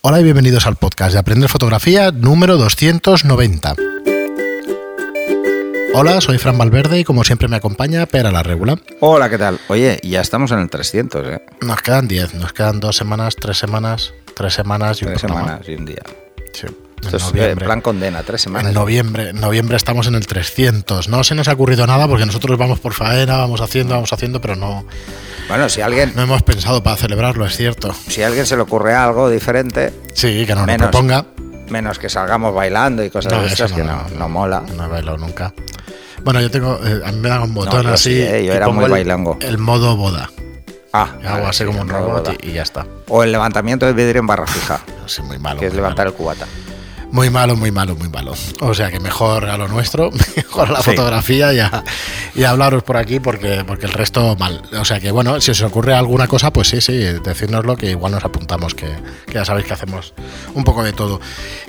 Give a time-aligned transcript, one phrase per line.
[0.00, 3.74] Hola y bienvenidos al podcast de Aprender Fotografía número 290.
[5.92, 8.76] Hola, soy Fran Valverde y como siempre me acompaña Pera la Regula.
[9.00, 9.58] Hola, ¿qué tal?
[9.66, 11.42] Oye, ya estamos en el 300, ¿eh?
[11.62, 15.68] Nos quedan 10, nos quedan dos semanas, tres semanas, tres semanas y un Tres semanas
[15.68, 16.02] y un día.
[16.52, 16.68] Sí,
[17.00, 17.64] Esto en es eh, noviembre.
[17.66, 18.68] plan condena, tres semanas.
[18.68, 21.08] En noviembre, en noviembre estamos en el 300.
[21.08, 24.40] No se nos ha ocurrido nada porque nosotros vamos por faena, vamos haciendo, vamos haciendo,
[24.40, 24.84] pero no,
[25.48, 27.94] Bueno, si alguien, no hemos pensado para celebrarlo, es cierto.
[28.08, 30.88] si a alguien se le ocurre algo diferente, Sí, que nos lo Menos.
[30.90, 31.24] proponga.
[31.70, 34.62] menos que salgamos bailando y cosas No, de eso estas, que no, no mola.
[34.76, 35.52] No he bailado nunca.
[36.24, 36.80] Bueno, yo tengo.
[36.84, 38.14] eh, a mí me dan un botón así.
[38.14, 39.38] sí, eh, yo era pongo muy el- bailango.
[39.40, 40.30] El modo boda.
[40.92, 42.86] Ah, hago así sí, como un no, robot y, y ya está.
[43.08, 45.60] O el levantamiento de vidrio en barra fija, Así muy malo.
[45.60, 46.10] que es levantar malo.
[46.10, 46.46] el cubata.
[47.10, 48.34] Muy malo, muy malo, muy malo.
[48.60, 50.90] O sea que mejor a lo nuestro, mejor a la Sí.
[50.90, 51.82] fotografía y a,
[52.34, 54.62] y a hablaros por aquí porque, porque el resto mal.
[54.78, 58.12] O sea que bueno, si os ocurre alguna cosa, pues sí, sí, decírnoslo que igual
[58.12, 58.86] nos apuntamos, que,
[59.26, 60.12] que ya sabéis que hacemos
[60.54, 61.18] un poco de todo.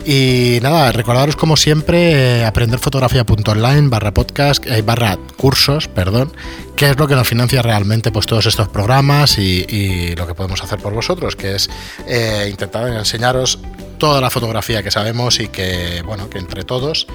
[0.06, 6.34] Y nada, recordaros como siempre, eh, aprenderfotografía.online barra podcast, eh, barra cursos, perdón,
[6.76, 10.36] qué es lo que nos financia realmente pues todos estos programas y, y lo que
[10.36, 11.70] podemos hacer por vosotros, que es
[12.08, 13.60] eh, intentar enseñaros
[14.00, 17.06] toda la fotografía que sabemos y que, bueno, que entre todos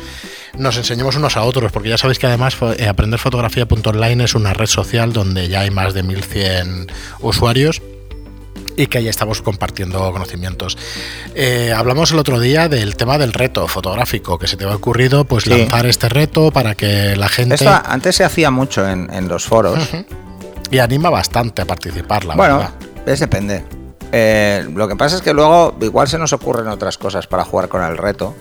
[0.56, 4.66] nos enseñemos unos a otros, porque ya sabéis que además eh, aprenderfotografía.online es una red
[4.66, 6.86] social donde ya hay más de 1100
[7.20, 7.82] usuarios
[8.76, 10.76] y que ahí estamos compartiendo conocimientos.
[11.34, 15.24] Eh, hablamos el otro día del tema del reto fotográfico, que se te ha ocurrido
[15.24, 15.50] pues Sí.
[15.50, 17.54] lanzar este reto para que la gente...
[17.54, 19.78] Esto antes se hacía mucho en, en los foros.
[20.70, 22.74] Y anima bastante a participar, la bueno, verdad.
[23.06, 23.64] es depende.
[24.16, 27.68] Eh, lo que pasa es que luego igual se nos ocurren otras cosas para jugar
[27.68, 28.32] con el reto,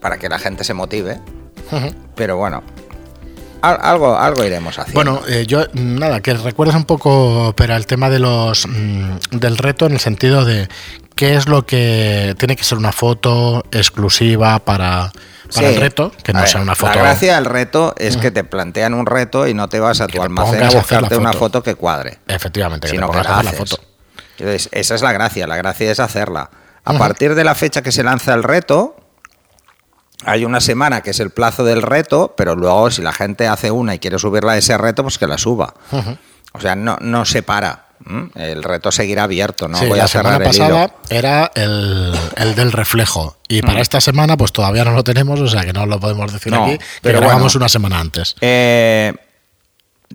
[0.00, 1.20] para que la gente se motive.
[2.16, 2.64] Pero bueno,
[3.62, 4.94] al- algo, algo iremos haciendo.
[5.12, 9.56] Bueno, eh, yo nada, que recuerdes un poco, pero el tema de los mm, del
[9.56, 10.68] reto en el sentido de
[11.14, 15.12] qué es lo que tiene que ser una foto exclusiva para,
[15.54, 15.74] para Sí.
[15.74, 16.92] el reto, que no ver, sea una foto.
[16.94, 20.08] La gracia del reto es que te plantean un reto y no te vas a
[20.08, 21.62] tu almacén a buscarte una foto.
[21.62, 22.18] que cuadre.
[22.26, 23.82] Efectivamente, que sino te que pongas la a hacer la foto.
[24.40, 26.50] Entonces, esa es la gracia, la gracia es hacerla.
[26.84, 28.96] A partir de la fecha que se lanza el reto,
[30.24, 33.70] hay una semana que es el plazo del reto, pero luego si la gente hace
[33.70, 35.74] una y quiere subirla a ese reto, pues que la suba.
[36.52, 37.86] O sea, no, no se para.
[38.34, 40.64] El reto seguirá abierto, no sí, voy la a cerrar semana el hilo.
[40.68, 43.36] pasada era el, el del reflejo.
[43.46, 46.32] Y para esta semana, pues todavía no lo tenemos, o sea que no lo podemos
[46.32, 47.46] decir No, aquí, pero bueno.
[47.54, 48.36] una semana antes.
[48.40, 49.12] Eh,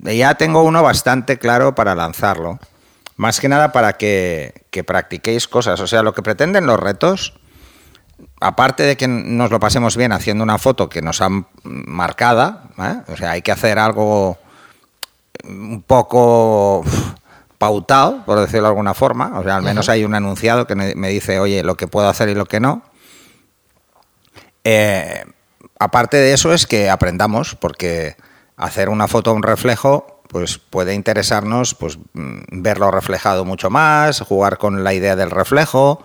[0.04, 2.60] ya tengo uno bastante claro para lanzarlo.
[3.16, 5.80] Más que nada para que, que practiquéis cosas.
[5.80, 7.34] O sea, lo que pretenden los retos,
[8.42, 13.02] aparte de que nos lo pasemos bien haciendo una foto que nos han marcada, ¿eh?
[13.08, 14.38] o sea, hay que hacer algo
[15.44, 16.84] un poco
[17.58, 19.40] pautado, por decirlo de alguna forma.
[19.40, 22.10] O sea, al menos hay un anunciado que me me dice, oye, lo que puedo
[22.10, 22.84] hacer y lo que no.
[24.64, 25.24] Eh,
[25.80, 28.18] aparte de eso es que aprendamos, porque
[28.58, 34.20] hacer una foto a un reflejo, pues puede interesarnos, pues mm, verlo reflejado mucho más,
[34.20, 36.04] jugar con la idea del reflejo,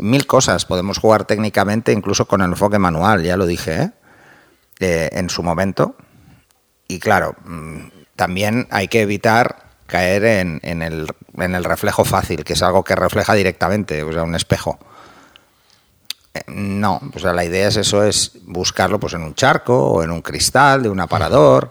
[0.00, 0.64] mil cosas.
[0.64, 3.90] Podemos jugar técnicamente, incluso con el enfoque manual, ya lo dije, ¿eh?
[4.78, 5.94] Eh, en su momento.
[6.88, 7.80] Y claro, mm,
[8.16, 11.06] también hay que evitar caer en, el,
[11.36, 14.78] en el reflejo fácil, que es algo que refleja directamente, o sea, un espejo.
[16.32, 20.02] Eh, No, o sea, la idea es eso, es buscarlo pues en un charco o
[20.02, 21.70] en un cristal de un aparador.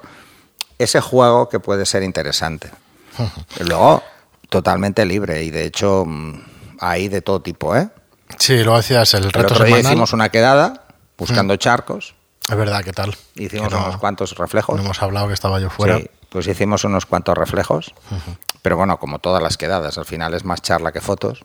[0.80, 2.72] Ese juego que puede ser interesante.
[3.60, 4.02] Luego,
[4.50, 6.42] totalmente libre y de hecho mm,
[6.80, 7.90] hay de todo tipo, ¿eh?
[8.40, 9.92] Sí, lo decías, el El reto otro día semanal.
[9.92, 10.86] hicimos una quedada
[11.18, 12.16] buscando charcos,
[12.50, 13.16] Es verdad, ¿qué tal?
[13.36, 14.76] hicimos Que no- unos cuantos reflejos.
[14.78, 15.98] No hemos hablado que estaba yo fuera.
[15.98, 17.94] Sí, pues hicimos unos cuantos reflejos.
[18.62, 21.44] Pero bueno, como todas las quedadas, al final es más charla que fotos.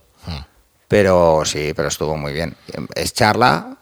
[0.88, 2.56] Pero sí, pero estuvo muy bien.
[2.94, 3.78] Es charla,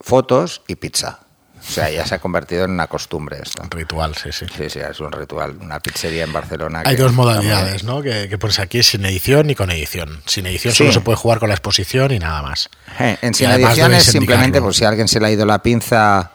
[0.00, 1.20] fotos y pizza.
[1.66, 3.62] O sea, ya se ha convertido en una costumbre esto.
[3.62, 4.46] Un ritual, sí, sí.
[4.54, 5.56] Sí, sí, es un ritual.
[5.60, 6.82] Una pizzería en Barcelona.
[6.84, 7.84] Hay que dos modalidades.
[7.84, 8.02] ¿no?
[8.02, 10.22] Que, que pones aquí sin edición y con edición.
[10.26, 10.78] Sin edición Sí.
[10.78, 12.68] solo se puede jugar con la exposición y nada más.
[13.00, 15.62] Eh, En sin edición es simplemente, pues si a alguien se le ha ido la
[15.62, 16.32] pinza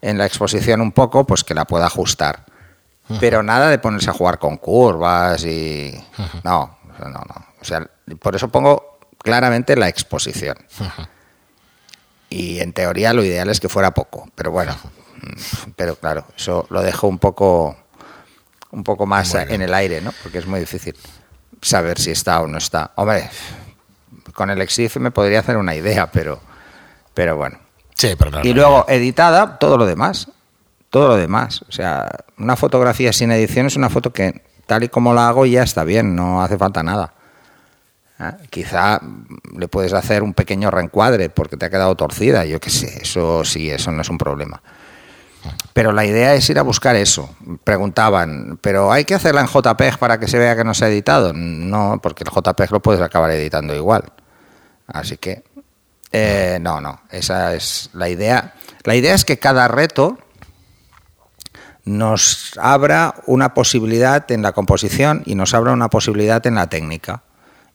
[0.00, 2.44] en la exposición un poco, pues que la pueda ajustar.
[3.18, 5.92] Pero nada de ponerse a jugar con curvas y...
[6.44, 7.46] No, no, no.
[7.60, 7.84] O sea,
[8.20, 10.56] por eso pongo claramente la exposición.
[12.30, 14.74] Y en teoría lo ideal es que fuera poco, pero bueno.
[15.16, 17.76] mm, Pero claro, eso lo dejo un poco,
[18.70, 20.12] un poco más en el aire, ¿no?
[20.22, 20.96] Porque es muy difícil
[21.60, 22.92] saber si está o no está.
[22.94, 23.28] Hombre,
[24.34, 26.40] con el Exif me podría hacer una idea, pero,
[27.14, 27.58] pero bueno.
[27.94, 30.28] Sí, pero no, Y luego editada, todo lo demás.
[30.88, 31.62] Todo lo demás.
[31.68, 35.46] O sea, una fotografía sin edición es una foto que tal y como la hago
[35.46, 37.12] ya está bien, no hace falta nada.
[38.20, 38.32] ¿Eh?
[38.50, 39.00] Quizá
[39.56, 43.44] le puedes hacer un pequeño reencuadre porque te ha quedado torcida, yo qué sé, eso
[43.44, 44.62] sí, eso no es un problema.
[45.72, 47.34] Pero la idea es ir a buscar eso.
[47.64, 50.88] Preguntaban, ¿pero hay que hacerla en JPEG para que se vea que no se ha
[50.88, 51.32] editado?
[51.32, 54.04] No, porque el JPEG lo puedes acabar editando igual.
[54.86, 55.42] Así que,
[56.12, 58.54] eh, no, no, esa es la idea.
[58.84, 60.18] La idea es que cada reto
[61.86, 67.22] nos abra una posibilidad en la composición y nos abra una posibilidad en la técnica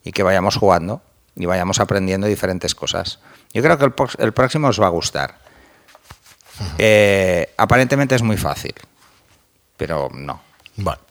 [0.05, 1.01] y que vayamos jugando
[1.35, 3.19] y vayamos aprendiendo diferentes cosas.
[3.51, 5.39] Yo creo que el, próximo os va a gustar.
[6.77, 8.73] Eh, aparentemente es muy fácil,
[9.75, 10.41] pero no.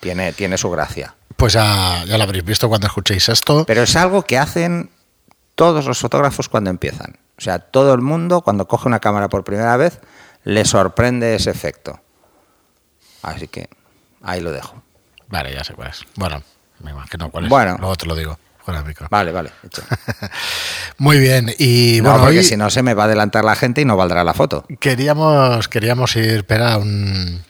[0.01, 1.15] Tiene, tiene su gracia.
[1.37, 3.65] Pues ya, ya lo habréis visto cuando escuchéis esto.
[3.67, 4.91] Pero es algo que hacen
[5.55, 7.19] todos los fotógrafos cuando empiezan.
[7.37, 10.01] O sea, todo el mundo cuando coge una cámara por primera vez
[10.45, 12.01] le sorprende ese efecto.
[13.23, 13.69] Así que
[14.23, 14.83] ahí lo dejo.
[15.29, 16.05] Vale, ya sé cuál es.
[16.15, 16.43] Bueno,
[16.81, 17.51] me imagino cuál es.
[17.51, 17.77] Bueno.
[17.79, 18.39] Luego te lo digo.
[19.11, 19.51] Vale, vale.
[20.99, 21.55] Muy bien.
[21.59, 24.25] Y no, porque si no se me va a adelantar la gente y no valdrá
[24.25, 24.65] la foto.
[24.81, 27.43] Queríamos, queríamos ir, a un,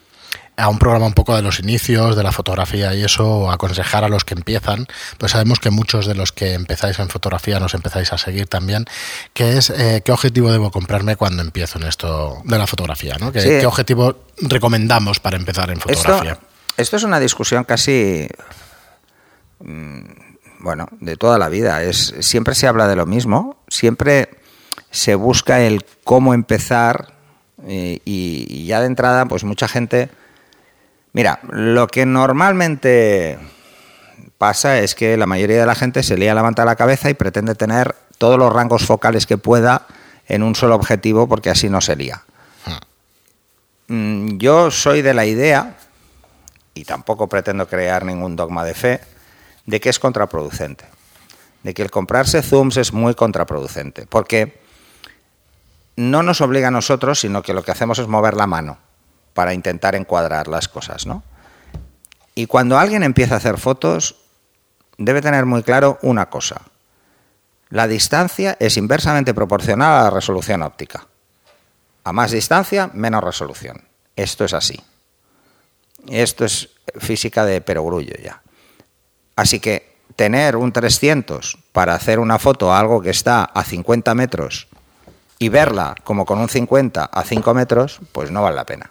[0.57, 4.09] a un programa un poco de los inicios, de la fotografía y eso, aconsejar a
[4.09, 4.87] los que empiezan,
[5.19, 8.85] pues sabemos que muchos de los que empezáis en fotografía nos empezáis a seguir también,
[9.33, 13.33] que es eh, qué objetivo debo comprarme cuando empiezo en esto de la fotografía, ¿no?
[13.33, 16.33] ¿Qué, objetivo recomendamos para empezar en fotografía?
[16.33, 16.47] Esto,
[16.77, 18.29] esto es una discusión casi
[19.61, 20.34] mm,
[20.65, 21.83] bueno, de toda la vida.
[21.83, 24.31] Es, siempre se habla de lo mismo, siempre
[24.91, 27.13] se busca el cómo empezar
[27.67, 30.09] eh, y, ya de entrada, pues mucha gente...
[31.13, 33.39] Mira, lo que normalmente
[34.39, 37.55] pasa es que la mayoría de la gente se lía levanta la cabeza y pretende
[37.55, 39.87] tener todos los rangos focales que pueda
[40.27, 42.25] en un solo objetivo porque así no se lía.
[43.89, 45.77] Mm, yo soy de la idea,
[46.73, 49.01] y tampoco pretendo crear ningún dogma de fe,
[49.67, 50.85] de que es contraproducente,
[51.63, 54.61] de que el comprarse zooms es muy contraproducente, porque
[55.97, 58.79] no nos obliga a nosotros, sino que lo que hacemos es mover la mano
[59.33, 61.23] para intentar encuadrar las cosas, ¿no?
[62.35, 64.17] Y cuando alguien empieza a hacer fotos,
[64.99, 66.63] debe tener muy claro una cosa.
[67.71, 71.07] La distancia es inversamente proporcional a la resolución óptica.
[72.05, 73.83] A más distancia, menos resolución.
[74.17, 74.81] Esto es así.
[76.09, 78.44] Esto es física de perogrullo ya.
[79.37, 84.15] Así que tener un 300 para hacer una foto a algo que está a 50
[84.15, 84.69] metros
[85.39, 88.91] y verla como con un 50 a 5 metros, pues no vale la pena.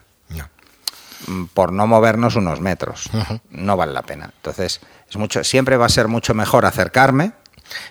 [1.28, 3.10] Mm, por no movernos unos metros.
[3.50, 4.32] No vale la pena.
[4.36, 7.32] Entonces, es mucho, siempre va a ser mucho mejor acercarme.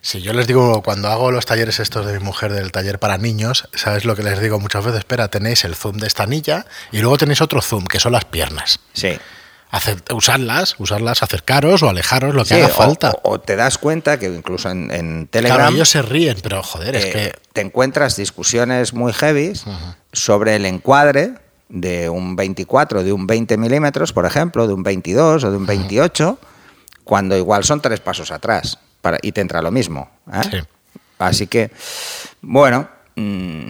[0.02, 3.16] Si yo les digo, cuando hago los talleres estos de mi mujer del taller para
[3.16, 4.98] niños, ¿sabes lo que les digo muchas veces?
[4.98, 8.26] Espera, tenéis el zoom de esta anilla y luego tenéis otro zoom, que son las
[8.26, 8.80] piernas.
[8.92, 9.18] Sí
[10.12, 13.14] usarlas, usarlas, acercaros o alejaros lo que haga falta.
[13.22, 15.58] O, te das cuenta que incluso en, Telegram.
[15.58, 17.34] Claro, ellos se ríen, pero joder, es eh, que.
[17.52, 19.52] Te encuentras discusiones muy heavy
[20.12, 21.34] sobre el encuadre
[21.68, 25.66] de un 24, de un 20 milímetros, por ejemplo, de un 22 o de un
[25.66, 26.38] 28,
[27.04, 30.10] cuando igual son tres pasos atrás para, y te entra lo mismo.
[30.32, 30.64] ¿eh?
[31.18, 31.70] Así que,
[32.42, 33.66] bueno, mm,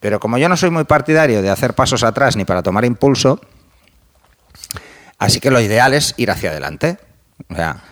[0.00, 3.40] pero como yo no soy muy partidario de hacer pasos atrás ni para tomar impulso,
[5.20, 6.98] Así que lo ideal es ir hacia adelante.
[7.50, 7.84] O sea,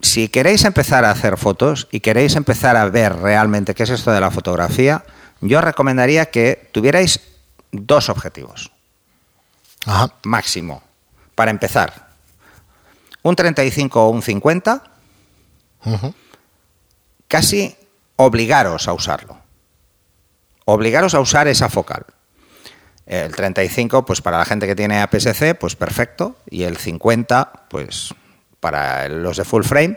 [0.00, 4.10] si queréis empezar a hacer fotos y queréis empezar a ver realmente qué es esto
[4.10, 5.04] de la fotografía,
[5.42, 7.20] yo recomendaría que tuvierais
[7.72, 8.72] dos objetivos.
[10.24, 10.82] Máximo.
[11.34, 12.08] Para empezar.
[13.22, 14.82] Un 35 o un 50.
[17.28, 17.76] Casi
[18.16, 19.38] obligaros a usarlo.
[20.64, 22.06] Obligaros a usar esa focal.
[23.06, 26.36] El 35, pues para la gente que tiene APS-C, pues perfecto.
[26.50, 28.12] Y el 50, pues
[28.58, 29.96] para los de full frame.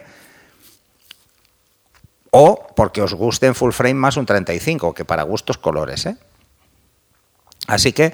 [2.31, 6.05] O porque os guste en full frame más un 35, que para gustos colores.
[6.05, 6.17] ¿eh?
[7.65, 8.13] Así que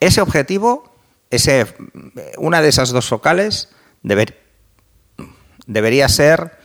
[0.00, 0.92] ese objetivo,
[1.30, 1.66] ese,
[2.36, 3.70] una de esas dos focales,
[5.66, 6.58] debería ser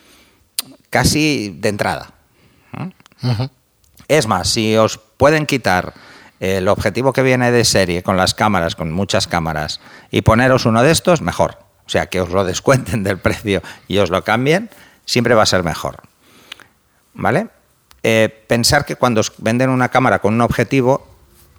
[0.90, 2.12] casi de entrada.
[4.10, 5.94] Es más, si os pueden quitar
[6.40, 9.82] el objetivo que viene de serie con las cámaras, con muchas cámaras,
[10.12, 11.58] y poneros uno de estos, mejor.
[11.86, 14.70] O sea, que os lo descuenten del precio y os lo cambien,
[15.06, 16.02] siempre va a ser mejor.
[17.14, 17.48] ¿Vale?
[18.04, 21.06] Eh, pensar que cuando os venden una cámara con un objetivo,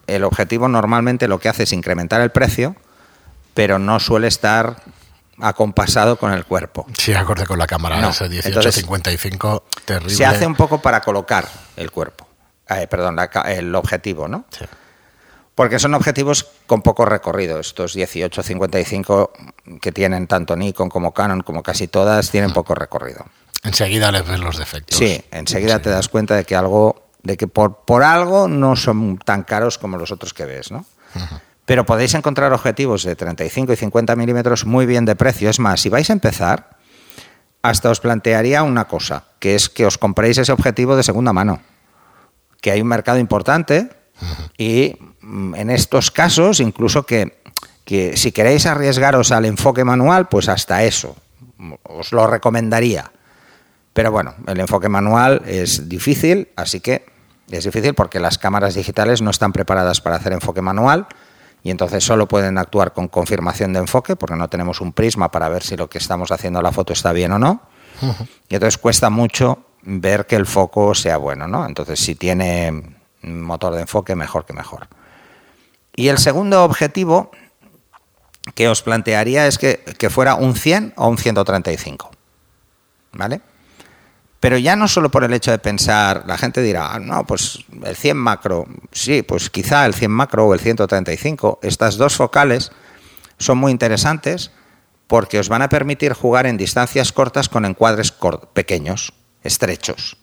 [0.07, 2.77] el objetivo normalmente lo que hace es incrementar el precio,
[3.53, 4.77] pero no suele estar
[5.41, 6.87] acompasado con el cuerpo.
[6.97, 8.11] Sí, acorde con la cámara, no.
[8.11, 10.15] ese 1855, terrible.
[10.15, 12.30] Se hace un poco para colocar el cuerpo.
[12.71, 14.45] Eh, perdón, el objetivo, ¿no?
[14.51, 14.65] Sí.
[15.55, 17.61] Porque son objetivos con poco recorrido.
[17.61, 19.31] Estos 18-55
[19.81, 23.27] que tienen tanto Nikon como Canon, como casi todas, tienen poco recorrido.
[23.63, 24.97] Enseguida les ves los defectos.
[24.97, 29.19] Sí, enseguida te das cuenta de que algo, de que por, por algo no son
[29.19, 30.87] tan caros como los otros que ves, ¿no?
[31.67, 35.51] Pero podéis encontrar objetivos de 35 y 50 milímetros muy bien de precio.
[35.51, 36.71] Es más, si vais a empezar,
[37.63, 41.61] hasta os plantearía una cosa, que es que os compréis ese objetivo de segunda mano.
[42.61, 43.91] Que hay un mercado importante
[44.59, 47.43] y mm, en estos casos, incluso que,
[47.85, 51.17] que si queréis arriesgaros al enfoque manual, pues hasta eso.
[51.83, 53.11] Os lo recomendaría.
[53.93, 57.07] Pero bueno, el enfoque manual es difícil, así que
[57.51, 61.07] es difícil porque las cámaras digitales no están preparadas para hacer enfoque manual
[61.63, 65.49] y entonces solo pueden actuar con confirmación de enfoque porque no tenemos un prisma para
[65.49, 67.63] ver si lo que estamos haciendo la foto está bien o no.
[68.49, 71.67] Y entonces cuesta mucho ver que el foco sea bueno, ¿no?
[71.67, 74.89] Entonces si tiene motor de enfoque, mejor que mejor.
[75.95, 77.31] Y el segundo objetivo
[78.55, 82.11] que os plantearía es que, que fuera un 100 o un 135.
[83.13, 83.41] ¿Vale?
[84.41, 87.59] Pero ya no solo por el hecho de pensar, la gente dirá, ah, no, pues
[87.85, 92.73] el 100 macro, sí, pues quizá el 100 macro o el 135, estas dos focales
[93.37, 94.51] son muy interesantes
[95.07, 98.15] porque os van a permitir jugar en distancias cortas con encuadres
[98.55, 100.17] pequeños, estrechos.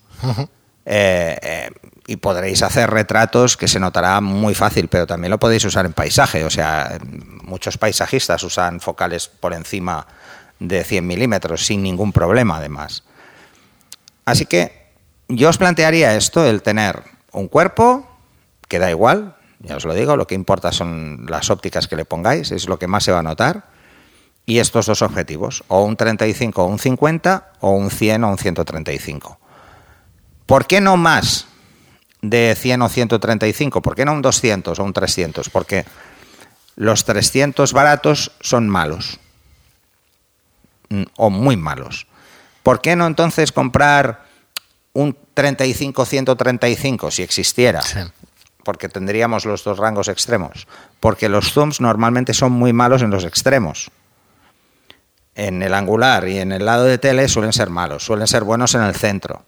[0.86, 1.70] Eh, eh,
[2.08, 5.92] y podréis hacer retratos que se notará muy fácil, pero también lo podéis usar en
[5.92, 6.46] paisaje.
[6.46, 6.98] O sea,
[7.44, 10.08] muchos paisajistas usan focales por encima
[10.60, 13.04] de 100 milímetros sin ningún problema, además.
[14.24, 14.88] Así que
[15.28, 18.08] yo os plantearía esto, el tener un cuerpo,
[18.68, 22.06] que da igual, ya os lo digo, lo que importa son las ópticas que le
[22.06, 23.66] pongáis, es lo que más se va a notar,
[24.48, 28.38] y estos dos objetivos, o un 35 o un 50, o un 100 o un
[28.38, 29.40] 135.
[30.46, 31.48] ¿Por qué no más
[32.22, 33.82] de 100 o 135?
[33.82, 35.50] ¿Por qué no un 200 o un 300?
[35.50, 35.86] Porque
[36.78, 39.20] los 300 baratos son malos,
[40.88, 42.08] mm, o muy malos.
[42.64, 44.24] ¿Por qué no entonces comprar
[44.94, 47.82] un 35-135 si existiera?
[48.64, 50.68] Porque tendríamos los dos rangos extremos.
[51.02, 53.92] Porque los zooms normalmente son muy malos en los extremos.
[55.38, 58.74] En el angular y en el lado de tele suelen ser malos, suelen ser buenos
[58.74, 59.46] en el centro.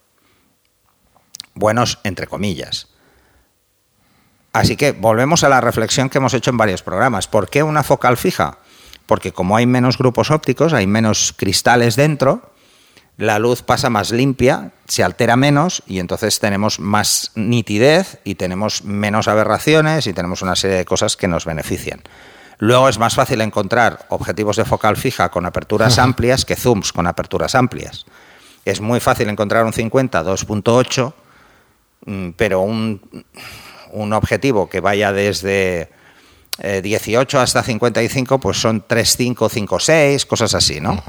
[1.55, 2.87] Buenos entre comillas.
[4.53, 7.27] Así que volvemos a la reflexión que hemos hecho en varios programas.
[7.27, 8.59] ¿Por qué una focal fija?
[9.07, 12.51] Porque como hay menos grupos ópticos, hay menos cristales dentro,
[13.17, 18.83] la luz pasa más limpia, se altera menos y entonces tenemos más nitidez y tenemos
[18.83, 22.01] menos aberraciones y tenemos una serie de cosas que nos benefician.
[22.61, 27.07] Luego es más fácil encontrar objetivos de focal fija con aperturas amplias que zooms con
[27.07, 28.05] aperturas amplias.
[28.65, 31.13] Es muy fácil encontrar un 50 2.8,
[32.05, 33.01] mm, pero un,
[34.13, 35.89] objetivo que vaya desde
[36.61, 41.01] 18 eh, hasta 55, pues son 3.5, 5.6, cosas así, ¿no?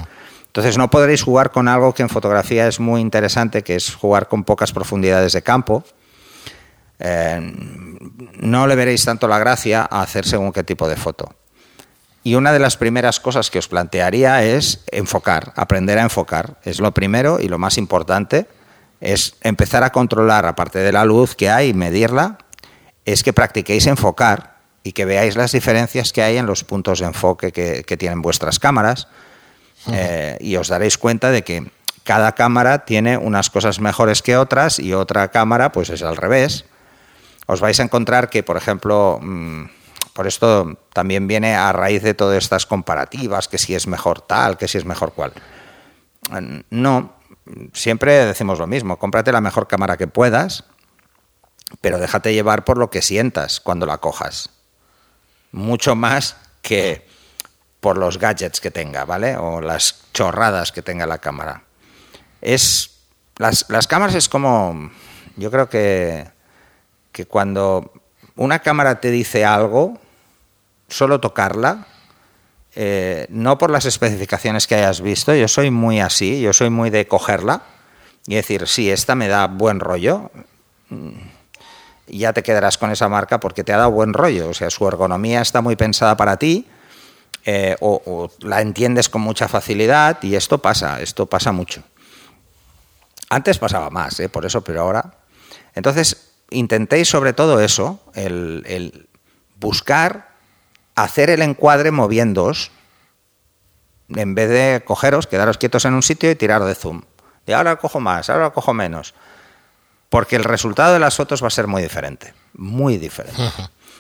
[0.46, 4.28] Entonces no podréis jugar con algo que en fotografía es muy interesante, que es jugar
[4.28, 5.82] con pocas profundidades de campo.
[7.00, 7.40] Eh,
[8.38, 11.39] no le veréis tanto la gracia a hacer según qué tipo de foto.
[12.30, 16.60] Y una de las primeras cosas que os plantearía es enfocar, aprender a enfocar.
[16.62, 18.46] Es lo primero y lo más importante.
[19.00, 22.38] Es empezar a controlar, aparte de la luz que hay, medirla,
[23.04, 27.06] es que practiquéis enfocar y que veáis las diferencias que hay en los puntos de
[27.06, 29.08] enfoque que tienen vuestras cámaras
[29.92, 31.68] eh, y os daréis cuenta de que
[32.04, 36.64] cada cámara tiene unas cosas mejores que otras y otra cámara pues es al revés.
[37.46, 39.64] Os vais a encontrar que, por ejemplo, mm,
[40.20, 44.58] por esto también viene a raíz de todas estas comparativas, que si es mejor tal,
[44.58, 45.32] que si es mejor cual.
[46.68, 47.14] No,
[47.72, 50.64] siempre decimos lo mismo, cómprate la mejor cámara que puedas,
[51.80, 54.50] pero déjate llevar por lo que sientas cuando la cojas.
[55.52, 57.08] Mucho más que
[57.80, 59.38] por los gadgets que tenga, ¿vale?
[59.38, 61.62] O las chorradas que tenga la cámara.
[62.42, 63.06] Es,
[63.38, 64.90] las, cámaras es como,
[65.36, 66.28] yo creo que,
[67.10, 67.90] que cuando
[68.36, 69.98] una cámara te dice algo,
[70.90, 71.86] solo tocarla,
[72.74, 76.90] eh, no por las especificaciones que hayas visto, yo soy muy así, yo soy muy
[76.90, 77.62] de cogerla
[78.26, 80.30] y decir, sí, esta me da buen rollo,
[80.90, 81.10] mm,
[82.08, 84.86] ya te quedarás con esa marca porque te ha dado buen rollo, o sea, su
[84.86, 86.66] ergonomía está muy pensada para ti,
[87.44, 91.82] eh, o, la entiendes con mucha facilidad y esto pasa, esto pasa mucho.
[93.30, 95.14] Antes pasaba más, eh, por eso, pero ahora.
[95.74, 99.08] Entonces, intentéis sobre todo eso, el,
[99.56, 100.29] buscar
[101.02, 102.70] hacer el encuadre moviéndoos,
[104.08, 107.02] en vez de cogeros, quedaros quietos en un sitio y tirar de zoom.
[107.46, 109.14] Y ahora cojo más, ahora cojo menos.
[110.08, 113.40] Porque el resultado de las fotos va a ser muy diferente, muy diferente.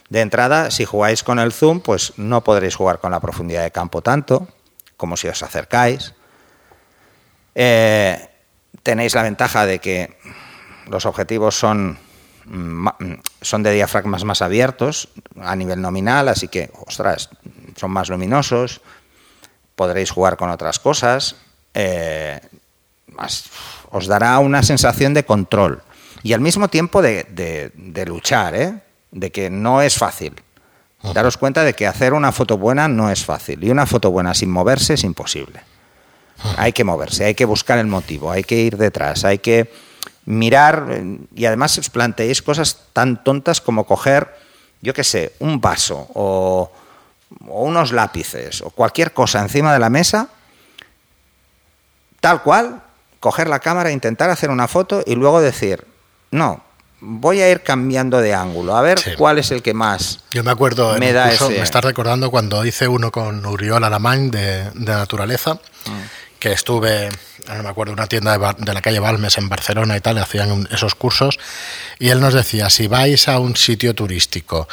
[0.08, 3.70] De entrada, si jugáis con el zoom, pues no podréis jugar con la profundidad de
[3.70, 4.48] campo tanto
[5.00, 6.14] como si os acercáis.
[7.54, 8.28] Eh,
[8.82, 10.18] tenéis la ventaja de que
[10.86, 11.98] los objetivos son,
[13.40, 15.08] son de diafragmas más abiertos
[15.40, 17.30] a nivel nominal, así que, ostras,
[17.76, 18.80] son más luminosos,
[19.76, 21.36] podréis jugar con otras cosas,
[21.74, 22.40] eh,
[23.90, 25.82] os dará una sensación de control
[26.22, 28.80] y al mismo tiempo de, luchar, ¿eh?
[29.10, 30.34] de que no es fácil.
[31.14, 34.34] Daros cuenta de que hacer una foto buena no es fácil y una foto buena
[34.34, 35.60] sin moverse es imposible.
[36.56, 39.72] Hay que moverse, hay que buscar el motivo, hay que ir detrás, hay que
[40.30, 44.34] mirar eh, y además os planteéis cosas tan tontas como coger,
[44.80, 46.72] yo qué sé, un vaso o,
[47.48, 50.28] o unos lápices o cualquier cosa encima de la mesa,
[52.20, 52.82] tal cual,
[53.18, 55.84] coger la cámara, intentar hacer una foto y luego decir,
[56.30, 56.62] no,
[57.00, 60.20] voy a ir cambiando de ángulo, a ver cuál es el que más.
[60.30, 64.70] Yo me acuerdo, me, da me estás recordando cuando hice uno con Uriol Alamán de,
[64.70, 66.19] de Naturaleza, mm.
[66.40, 67.08] Que estuve,
[67.46, 70.94] no me acuerdo, una tienda de, la calle Balmes en Barcelona y tal, hacían esos
[70.96, 71.38] cursos,
[71.98, 74.66] y él nos decía, si vais a un sitio turístico,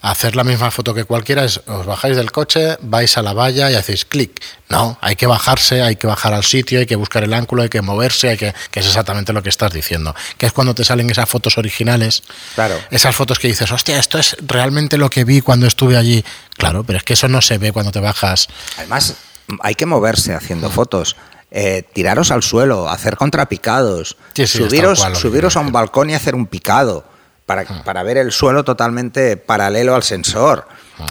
[0.00, 3.70] hacer la misma foto que cualquiera es os bajáis del coche, vais a la valla
[3.70, 4.42] y hacéis clic.
[4.68, 7.68] No, hay que bajarse, hay que bajar al sitio, hay que buscar el ángulo, hay
[7.68, 10.14] que moverse, hay que, que es exactamente lo que estás diciendo.
[10.38, 12.24] Que es cuando te salen esas fotos originales,
[12.56, 12.80] claro.
[12.90, 16.24] esas fotos que dices, hostia, esto es realmente lo que vi cuando estuve allí.
[16.56, 18.48] Claro, pero es que eso no se ve cuando te bajas.
[18.78, 19.14] Además,
[19.60, 21.16] hay que moverse haciendo fotos.
[21.50, 24.16] Eh, tiraros al suelo, hacer contrapicados,
[24.46, 27.04] subiros, subiros a un balcón y hacer un picado
[27.44, 30.66] para, ver el suelo totalmente paralelo al sensor.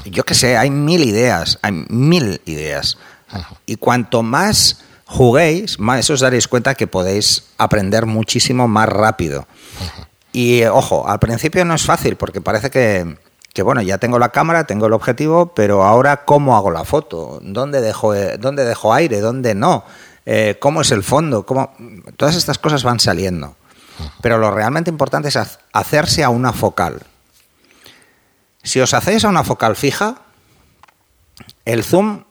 [0.05, 2.97] Yo qué sé, hay mil ideas, hay mil ideas.
[3.65, 9.47] Y cuanto más juguéis, más os daréis cuenta que podéis aprender muchísimo más rápido.
[10.33, 13.17] Y ojo, al principio no es fácil porque parece que,
[13.53, 17.39] que, bueno, ya tengo la cámara, tengo el objetivo, pero ahora ¿cómo hago la foto?
[17.41, 19.19] ¿Dónde dejo, dónde dejo aire?
[19.19, 19.83] ¿Dónde no?
[20.25, 21.45] Eh, ¿Cómo es el fondo?
[21.45, 21.73] ¿Cómo?
[22.15, 23.55] Todas estas cosas van saliendo.
[24.21, 25.37] Pero lo realmente importante es
[25.73, 27.01] hacerse a una focal.
[28.63, 30.15] Si os hacéis a una focal fija,
[31.65, 32.23] el zoom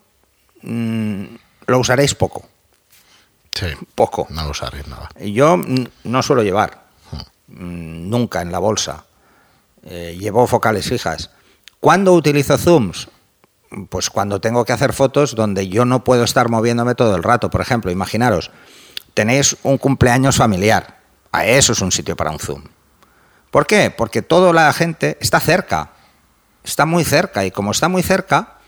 [0.63, 1.25] mm,
[1.67, 2.45] lo usaréis poco.
[3.53, 3.67] Sí.
[3.95, 4.27] Poco.
[4.31, 5.11] No lo usaréis nada.
[5.21, 5.61] Yo
[6.05, 6.85] no suelo llevar.
[7.49, 9.05] Mm, nunca en la bolsa.
[9.85, 11.31] Eh, llevo focales fijas.
[11.81, 13.09] ¿Cuándo utilizo zooms?
[13.89, 17.51] Pues cuando tengo que hacer fotos donde yo no puedo estar moviéndome todo el rato.
[17.51, 18.51] Por ejemplo, imaginaros,
[19.15, 21.01] tenéis un cumpleaños familiar
[21.33, 22.65] a eso es un sitio para un zoom.
[23.51, 23.91] ¿Por qué?
[23.91, 25.91] Porque toda la gente está cerca,
[26.65, 28.59] está muy cerca y como está muy cerca,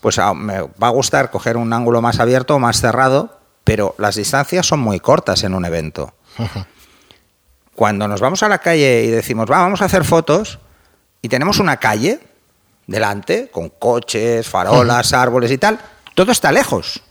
[0.00, 3.94] pues ah, me va a gustar coger un ángulo más abierto o más cerrado, pero
[3.98, 6.14] las distancias son muy cortas en un evento.
[7.74, 10.58] Cuando nos vamos a la calle y decimos, vamos a hacer fotos,
[11.22, 12.20] y tenemos una calle
[12.86, 15.80] delante, con coches, farolas, árboles y tal,
[16.14, 17.02] todo está lejos.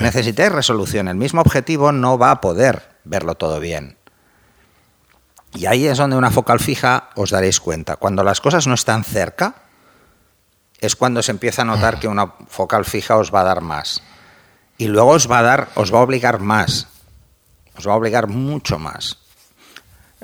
[0.00, 1.08] Necesitáis resolución.
[1.08, 3.96] El mismo objetivo no va a poder verlo todo bien.
[5.54, 7.96] Y ahí es donde una focal fija os daréis cuenta.
[7.96, 9.54] Cuando las cosas no están cerca,
[10.80, 14.02] es cuando se empieza a notar que una focal fija os va a dar más.
[14.78, 16.88] Y luego os va a dar, os va a obligar más.
[17.76, 19.18] Os va a obligar mucho más.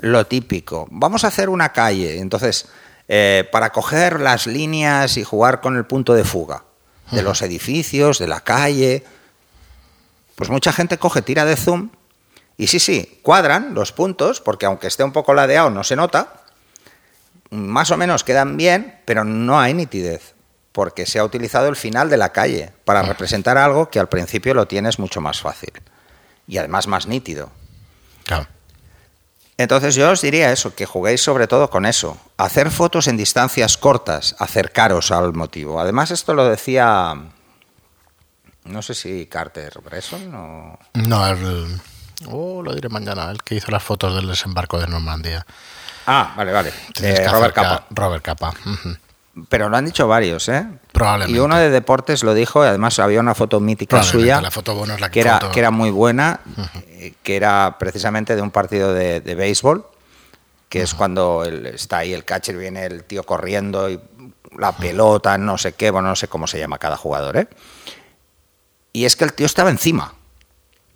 [0.01, 0.89] Lo típico.
[0.91, 2.19] Vamos a hacer una calle.
[2.19, 2.67] Entonces,
[3.09, 6.65] eh, para coger las líneas y jugar con el punto de fuga
[7.11, 9.05] de los edificios, de la calle,
[10.37, 11.91] pues mucha gente coge tira de zoom
[12.57, 16.43] y sí, sí, cuadran los puntos, porque aunque esté un poco ladeado no se nota,
[17.51, 20.35] más o menos quedan bien, pero no hay nitidez,
[20.73, 24.55] porque se ha utilizado el final de la calle para representar algo que al principio
[24.55, 25.73] lo tienes mucho más fácil
[26.47, 27.51] y además más nítido.
[29.61, 33.77] Entonces yo os diría eso, que juguéis sobre todo con eso, hacer fotos en distancias
[33.77, 35.79] cortas, acercaros al motivo.
[35.79, 37.15] Además esto lo decía,
[38.65, 40.79] no sé si Carter Bresson o...
[40.95, 41.79] No, el,
[42.29, 45.45] Oh, lo diré mañana, el que hizo las fotos del desembarco de Normandía.
[46.07, 46.73] Ah, vale, vale.
[47.03, 47.85] Eh, Robert Capa.
[47.91, 48.55] Robert Capa.
[49.49, 50.67] Pero lo han dicho varios, ¿eh?
[50.93, 51.37] Probablemente.
[51.37, 54.41] Y uno de deportes lo dijo, y además había una foto mítica suya.
[54.41, 56.41] La foto buena es la que, era, que era muy buena,
[57.23, 59.87] que era precisamente de un partido de, béisbol,
[60.69, 64.01] que es cuando está ahí el catcher, viene el tío corriendo y
[64.59, 67.49] la pelota, no sé qué, bueno, no sé cómo se llama cada jugador, ¿eh?
[68.93, 70.15] Y es que el tío estaba encima.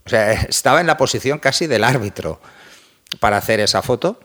[0.04, 2.40] O sea, estaba en la posición casi del árbitro
[3.20, 4.20] para hacer esa foto.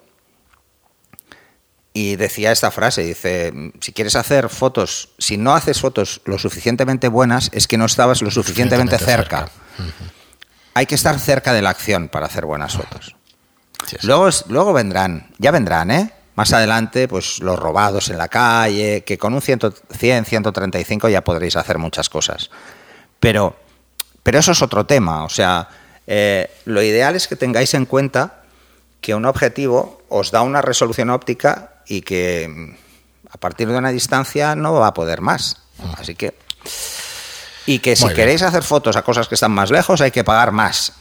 [1.91, 7.07] Y decía esta frase, dice, si quieres hacer fotos, si no haces fotos lo suficientemente
[7.07, 9.49] buenas, es que no estabas lo suficientemente, cerca.
[10.79, 13.13] Hay que estar cerca de la acción para hacer buenas fotos.
[14.03, 16.13] Luego, luego vendrán, ya vendrán, ¿eh?
[16.35, 19.59] Más adelante, pues los robados en la calle, que con un 100,
[20.25, 22.49] 135 ya podréis hacer muchas cosas.
[23.19, 23.57] Pero
[24.23, 25.25] pero eso es otro tema.
[25.25, 25.67] O sea,
[26.11, 28.41] Eh, lo ideal es que tengáis en cuenta
[28.99, 33.91] que un objetivo os da una resolución óptica y que mm, a partir de una
[33.91, 35.61] distancia no va a poder más.
[35.99, 36.33] Así que.
[37.71, 38.23] Y que si Muy bien.
[38.25, 40.93] queréis hacer fotos a cosas que están más lejos, hay que pagar más.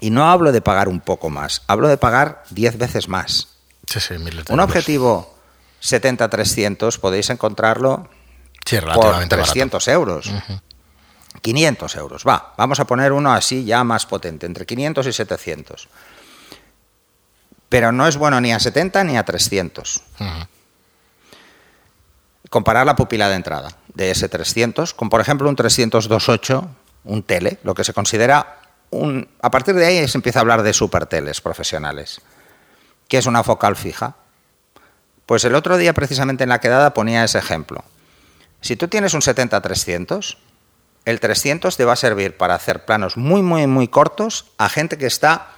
[0.00, 3.46] Y no hablo de pagar un poco más, hablo de pagar 10 veces más.
[3.86, 4.14] Sí, sí,
[4.50, 5.36] Un objetivo
[5.80, 8.08] 70-300 podéis encontrarlo
[8.66, 9.52] Sí, por relativamente barato.
[9.52, 10.32] 300 euros.
[11.42, 12.54] 500 euros, va.
[12.58, 15.88] Vamos a poner uno así ya más potente, entre 500 y 700.
[17.68, 20.02] Pero no es bueno ni a 70 ni a 300.
[20.18, 20.28] Ujú.
[22.50, 26.68] Comparar la pupila de entrada de ese 300 con, por ejemplo, un 300-28,
[27.04, 29.28] un tele, lo que se considera un...
[29.42, 32.20] A partir de ahí se empieza a hablar de superteles profesionales,
[33.08, 34.14] que es una focal fija.
[35.26, 37.84] Pues el otro día, precisamente en la quedada, ponía ese ejemplo.
[38.60, 40.38] Si tú tienes un 70-300,
[41.04, 44.96] el 300 te va a servir para hacer planos muy, muy, muy cortos a gente
[44.96, 45.48] que está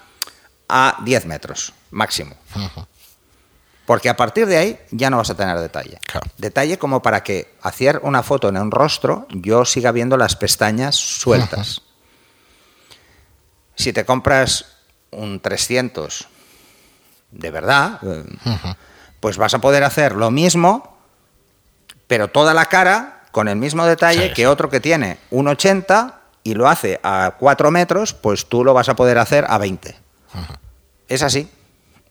[0.66, 2.36] a 10 metros máximo.
[3.90, 5.98] Porque a partir de ahí ya no vas a tener detalle.
[6.06, 6.30] Claro.
[6.38, 10.94] Detalle como para que hacer una foto en un rostro yo siga viendo las pestañas
[10.94, 11.82] sueltas.
[13.74, 14.76] Si te compras
[15.10, 16.28] un 300
[17.32, 17.98] de verdad,
[19.18, 20.96] pues vas a poder hacer lo mismo,
[22.06, 26.20] pero toda la cara con el mismo detalle Sí, que otro que tiene un 80
[26.44, 29.98] y lo hace a 4 metros, pues tú lo vas a poder hacer a 20.
[31.08, 31.50] Es así.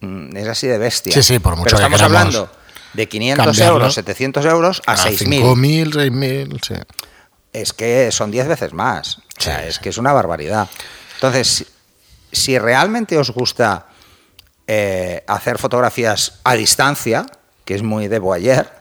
[0.02, 1.14] Mm, Es así de bestia.
[1.14, 2.52] Sí, sí, por mucho Pero que estamos queramos hablando
[2.94, 5.42] de 500 cambiarlo euros, 700 euros a, 6.000.
[5.44, 6.74] 5.000, 6.000, sí.
[7.54, 9.18] Es que son 10 veces más.
[9.18, 9.82] O sea, Sí, es sí.
[9.82, 10.68] que es una barbaridad.
[11.16, 11.66] Entonces,
[12.32, 13.88] si, realmente os gusta
[14.68, 17.26] eh, hacer fotografías a distancia,
[17.66, 18.72] que es muy de voyeur,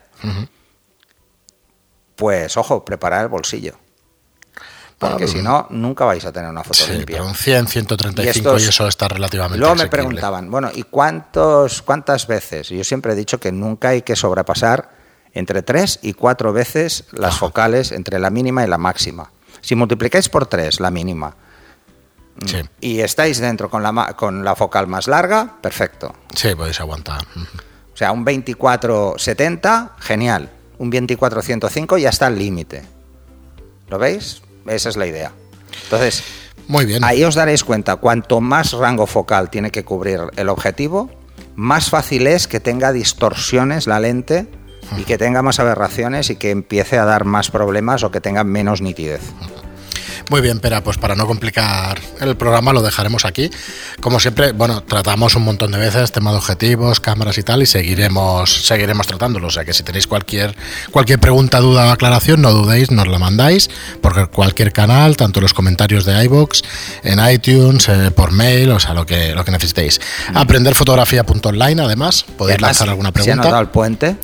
[2.15, 3.79] pues ojo, preparar el bolsillo.
[4.99, 7.17] Porque Bueno, si no, nunca vais a tener una foto Sí, limpia.
[7.17, 9.97] pero un 100, 135 y, estos- eso está relativamente Luego me asequible.
[10.03, 12.69] preguntaban, bueno, ¿y cuántos, cuántas veces?
[12.71, 14.89] Y Yo siempre he dicho que nunca hay que sobrepasar
[15.33, 19.31] entre tres y cuatro veces las focales entre la mínima y la máxima.
[19.61, 21.33] Si multiplicáis por tres la mínima
[22.45, 26.13] Sí, y estáis dentro con la, con la focal más larga, perfecto.
[26.35, 27.21] sí, podéis aguantar.
[27.93, 30.49] O sea, un 24-70, genial.
[30.77, 32.83] Un 24-105 ya está al límite.
[33.89, 34.41] ¿Lo veis?
[34.69, 35.31] Esa es la idea.
[35.83, 36.23] Entonces,
[36.67, 37.03] Muy bien.
[37.03, 41.09] Ahí os daréis cuenta, cuanto más rango focal tiene que cubrir el objetivo,
[41.55, 44.47] más fácil es que tenga distorsiones la lente
[44.97, 48.43] y que tenga más aberraciones y que empiece a dar más problemas o que tenga
[48.43, 49.21] menos nitidez.
[50.29, 53.49] Muy bien, Pera, pues para no complicar el programa lo dejaremos aquí.
[53.99, 57.65] Como siempre, bueno, tratamos un montón de veces tema de objetivos, cámaras y tal, y
[57.65, 59.47] seguiremos, seguiremos tratándolo.
[59.47, 60.55] O sea que si tenéis cualquier,
[60.91, 65.43] cualquier pregunta, duda o aclaración, no dudéis, nos la mandáis por cualquier canal, tanto en
[65.43, 66.61] los comentarios de iVoox,
[67.03, 69.99] en iTunes, eh, por mail, o sea, lo que, lo que necesitéis.
[70.35, 73.59] Aprenderfotografía.online, además, podéis Además, lanzar alguna ¿Se ha notado pregunta.
[73.59, 74.15] el puente?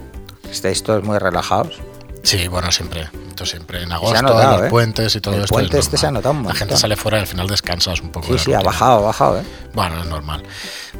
[0.51, 1.79] Estáis todos muy relajados.
[2.21, 3.09] Sí, bueno, siempre.
[3.43, 4.69] Siempre en agosto, notado, los ¿eh?
[4.69, 5.53] puentes y todo El esto.
[5.53, 8.11] puente es este se ha notado La gente sale fuera y al final descansas un
[8.11, 8.27] poco.
[8.37, 9.43] Sí, sí, ha bajado, ha bajado, ¿eh?
[9.73, 10.43] Bueno, es normal.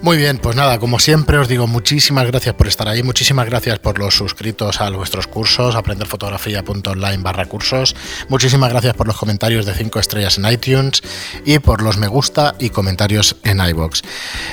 [0.02, 3.80] Muy bien, pues nada, como siempre os digo muchísimas gracias por estar ahí, muchísimas gracias
[3.80, 7.95] por los suscritos a vuestros cursos, aprenderfotografía.online barra cursos,
[8.28, 11.02] muchísimas gracias por los comentarios de 5 estrellas en iTunes
[11.45, 14.02] y por los me gusta y comentarios en iBox.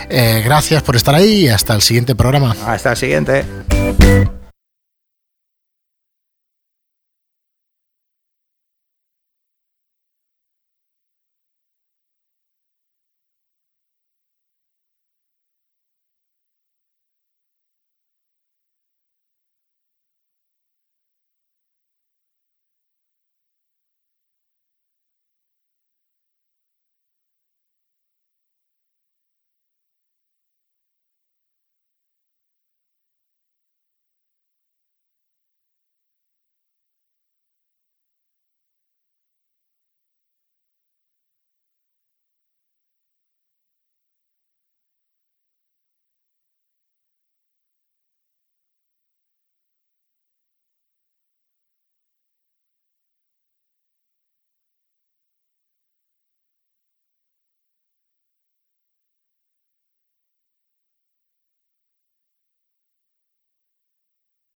[0.09, 2.55] gracias por estar ahí y hasta el siguiente programa.
[2.67, 3.45] Hasta el siguiente.